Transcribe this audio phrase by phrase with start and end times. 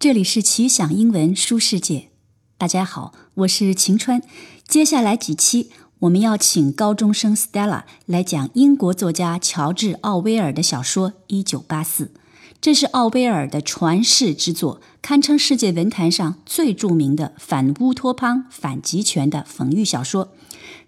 [0.00, 2.08] 这里是奇想英文书世界，
[2.56, 4.22] 大家好，我是晴川。
[4.66, 12.06] 接下来几期我们要请高中生 Stella 来讲英国作家乔治·奥威尔的小说《一九八四》，
[12.62, 20.32] 这是奥威尔的传世之作，堪称世界文坛上最著名的反乌托邦、反极权的讽喻小说。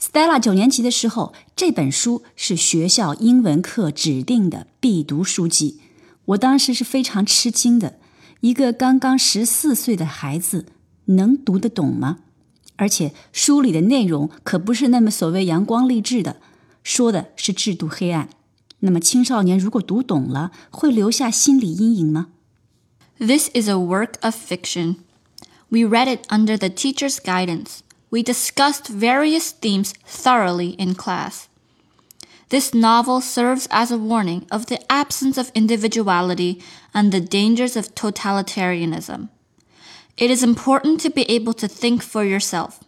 [0.00, 5.80] Stella 九年级的时候，这本书是学校英文课指定的必读书籍，
[6.24, 7.98] 我当时是非常吃惊的。
[8.41, 10.65] 一个刚刚十四岁的孩子
[11.05, 12.19] 能读得懂吗？
[12.75, 16.37] 而且书里的内容可不是那么所谓阳光励志的，
[16.83, 18.29] 说的是制度黑暗。
[18.81, 22.27] 那么青少年如果读懂了，会留下心理阴影吗？
[23.17, 24.97] This is a work of fiction.
[25.69, 27.79] We read it under the teacher's guidance.
[28.09, 31.45] We discussed various themes thoroughly in class.
[32.49, 36.61] This novel serves as a warning of the absence of individuality
[36.93, 39.27] and the dangers of totalitarianism.
[40.15, 42.79] It is important to be able to think for yourself.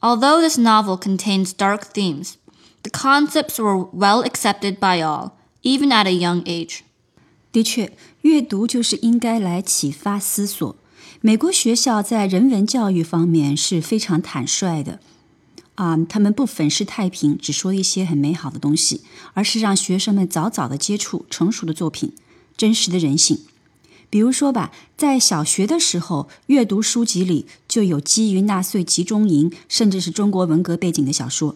[0.00, 2.36] Although this novel contains dark themes,
[2.82, 6.82] the concepts were well accepted by all, even at a young age.
[7.50, 10.76] 的确，阅读就是应该来启发思索。
[11.20, 15.00] 美国学校在人文教育方面是非常坦率的。
[15.75, 19.01] 啊，他们不粉饰太平，只说一些很美好的东西，
[19.33, 22.13] 而是让学生们早早的接触成熟的作品、
[22.55, 23.39] 真实的人性。
[24.09, 31.55] 比如说吧，在小学的时候，阅读书籍里就有基于纳粹集中营，甚至是中国文革背景的小说。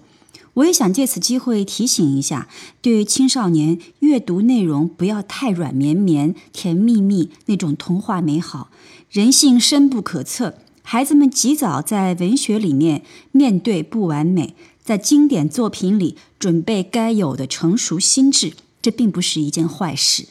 [0.55, 2.47] 我也想借此机会提醒一下，
[2.81, 8.71] 对于青少年，阅读内容不要太软绵绵、甜蜜蜜那种童话美好，
[9.11, 10.55] 人性深不可测。
[10.86, 20.26] 孩子们及早在文学里面面对不完美，在经典作品里准备该有的成熟心智，这并不是一件坏事。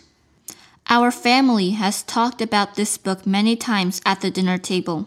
[0.87, 5.05] Our family has talked about this book many times at the dinner table.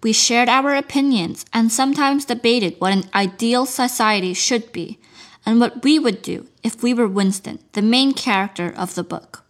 [0.00, 4.98] We shared our opinions and sometimes debated what an ideal society should be
[5.44, 9.41] and what we would do if we were Winston, the main character of the book.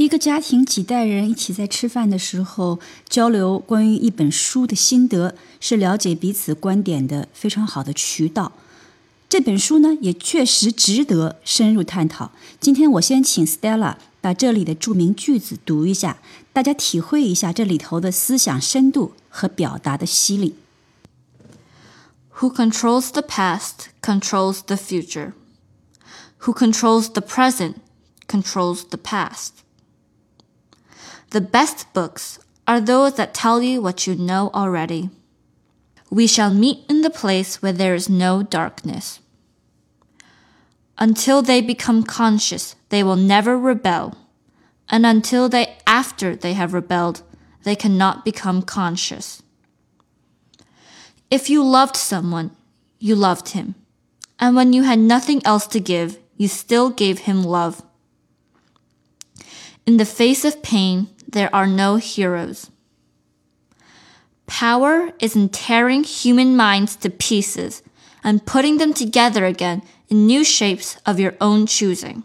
[0.00, 8.52] 一个家庭几代人一起在吃饭的时候交流关于一本书的心得，是了解彼此观点的非常好的渠道。
[9.28, 12.32] 这本书呢，也确实值得深入探讨。
[12.58, 16.16] 今天我先请 Stella 把这里的著名句子读一下，
[16.54, 20.54] 大家体会一下这里头的思想深度和表达的犀利。
[22.38, 25.34] Who controls the past controls the future.
[26.44, 27.74] Who controls the present
[28.26, 29.50] controls the past.
[31.30, 35.10] The best books are those that tell you what you know already.
[36.10, 39.20] We shall meet in the place where there is no darkness.
[40.98, 44.16] Until they become conscious, they will never rebel.
[44.88, 47.22] And until they, after they have rebelled,
[47.62, 49.40] they cannot become conscious.
[51.30, 52.50] If you loved someone,
[52.98, 53.76] you loved him.
[54.40, 57.82] And when you had nothing else to give, you still gave him love.
[59.86, 62.70] In the face of pain, there are no heroes.
[64.46, 67.82] Power is in tearing human minds to pieces
[68.24, 72.24] and putting them together again in new shapes of your own choosing.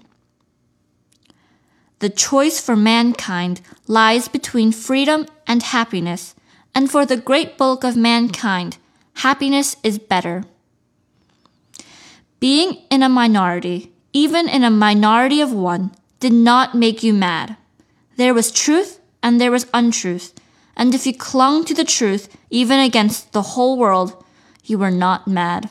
[2.00, 6.36] The choice for mankind lies between freedom and happiness,
[6.74, 8.78] and for the great bulk of mankind,
[9.16, 10.44] happiness is better.
[12.40, 17.56] Being in a minority, even in a minority of one, did not make you mad.
[18.16, 20.34] There was truth and there was untruth.
[20.76, 24.24] And if you clung to the truth, even against the whole world,
[24.64, 25.70] you were not mad.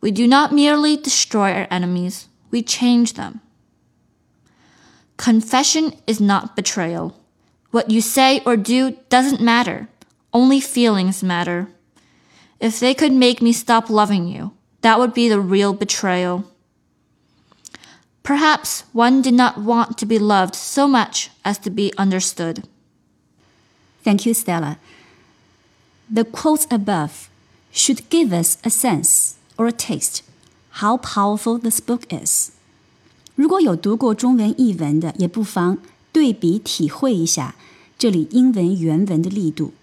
[0.00, 3.40] We do not merely destroy our enemies, we change them.
[5.16, 7.18] Confession is not betrayal.
[7.70, 9.88] What you say or do doesn't matter.
[10.32, 11.68] Only feelings matter.
[12.60, 16.44] If they could make me stop loving you, that would be the real betrayal.
[18.25, 22.63] Perhaps one did not want to be loved so much as to be understood.
[24.03, 24.77] Thank you, Stella.
[26.13, 27.29] The quotes above
[27.71, 30.23] should give us a sense or a taste
[30.81, 32.51] how powerful this book is.
[33.35, 35.79] 如果有读过中文译文的，也不妨
[36.11, 37.55] 对比体会一下
[37.97, 39.73] 这里英文原文的力度。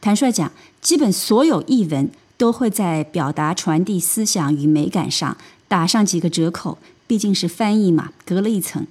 [0.00, 5.36] 坦率讲，基本所有译文都会在表达、传递思想与美感上
[5.68, 6.78] 打上几个折扣。
[7.07, 8.85] 毕竟是翻译嘛，隔了一层。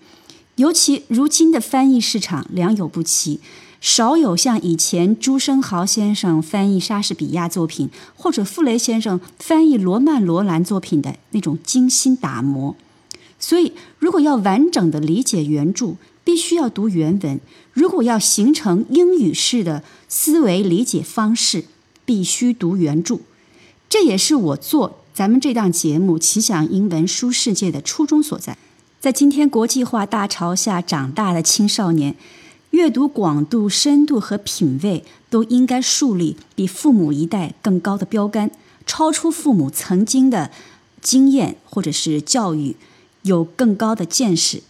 [0.56, 3.40] 尤其如今的翻译市场良莠不齐，
[3.80, 12.76] 少有像以前朱生豪先生翻译莎士比亚作品，或者傅雷先生翻译罗曼·罗兰作品的那种精心打磨。
[13.40, 17.40] 所以，如果要完整的理解原著，必须要读原文。
[17.72, 21.64] 如果要形成英语式的思维理解方式，
[22.04, 23.18] 必须读原著。
[23.90, 28.58] 这也是我做咱们这档节目《奇想英文书世界》的初衷所在。
[29.00, 32.16] 在今天国际化大潮下长大的青少年，
[32.70, 38.50] 阅读广度、深度和品味都应该树立比父母一代更高的标杆，
[38.86, 40.50] 超出父母曾经的
[41.00, 42.74] 经验或者是教育，
[43.22, 44.64] 有更高的见识。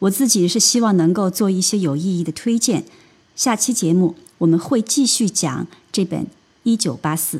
[0.00, 2.84] 我自己是希望能够做一些有意义的推荐。
[3.34, 6.24] 下期节目我们会继续讲这本
[6.64, 7.38] 《一九八四》。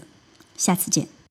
[0.57, 1.22] 下次见。